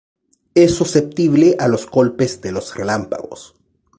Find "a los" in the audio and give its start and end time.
1.59-1.87